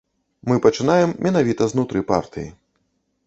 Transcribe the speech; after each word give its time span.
Мы 0.51 0.55
пачынаем 0.65 1.11
менавіта 1.27 1.63
знутры 1.73 2.03
партыі. 2.13 2.49